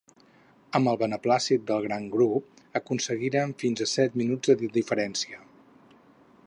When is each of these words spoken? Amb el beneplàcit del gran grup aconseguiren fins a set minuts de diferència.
Amb 0.77 0.89
el 0.91 0.97
beneplàcit 1.01 1.67
del 1.71 1.83
gran 1.83 2.07
grup 2.15 2.79
aconseguiren 2.81 3.55
fins 3.65 3.85
a 3.85 3.89
set 3.95 4.19
minuts 4.23 4.53
de 4.55 4.73
diferència. 4.79 5.45